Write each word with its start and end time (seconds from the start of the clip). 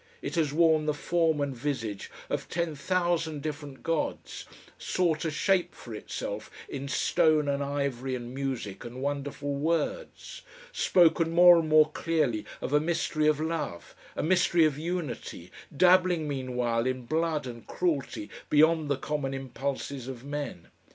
It 0.23 0.33
has 0.33 0.51
worn 0.51 0.87
the 0.87 0.95
form 0.95 1.39
and 1.41 1.55
visage 1.55 2.09
of 2.27 2.49
ten 2.49 2.73
thousand 2.75 3.43
different 3.43 3.83
gods, 3.83 4.45
sought 4.79 5.25
a 5.25 5.29
shape 5.29 5.75
for 5.75 5.93
itself 5.93 6.49
in 6.67 6.87
stone 6.87 7.47
and 7.47 7.61
ivory 7.63 8.15
and 8.15 8.33
music 8.33 8.83
and 8.83 8.99
wonderful 9.03 9.53
words, 9.53 10.41
spoken 10.71 11.29
more 11.29 11.59
and 11.59 11.69
more 11.69 11.91
clearly 11.91 12.47
of 12.61 12.73
a 12.73 12.79
mystery 12.79 13.27
of 13.27 13.39
love, 13.39 13.93
a 14.15 14.23
mystery 14.23 14.65
of 14.65 14.75
unity, 14.75 15.51
dabbling 15.77 16.27
meanwhile 16.27 16.87
in 16.87 17.05
blood 17.05 17.45
and 17.45 17.67
cruelty 17.67 18.27
beyond 18.49 18.89
the 18.89 18.97
common 18.97 19.35
impulses 19.35 20.07
of 20.07 20.23
men. 20.23 20.69